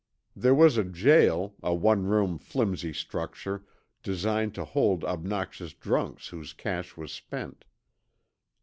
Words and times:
There 0.35 0.55
was 0.55 0.79
a 0.79 0.83
jail, 0.83 1.53
a 1.61 1.75
one 1.75 2.07
room 2.07 2.39
flimsy 2.39 2.91
structure, 2.91 3.65
designed 4.01 4.55
to 4.55 4.65
hold 4.65 5.03
obnoxious 5.03 5.73
drunks 5.75 6.29
whose 6.29 6.53
cash 6.53 6.97
was 6.97 7.11
spent. 7.11 7.65